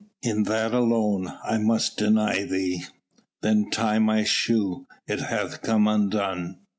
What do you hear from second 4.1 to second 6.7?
shoe, it hath come undone."